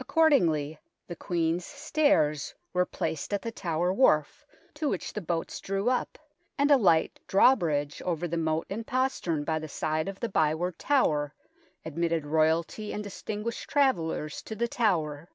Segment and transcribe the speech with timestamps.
[0.00, 4.46] Accordingly the Queen's Stairs were placed 26 THE TOWER OF LONDON at the Tower Wharf,
[4.76, 6.16] to which the boats drew up,
[6.56, 10.78] and a light drawbridge over the moat and postern by the side of the Byward
[10.78, 11.34] Tower
[11.84, 15.28] admitted Royalty and distinguished travellers to The Tower.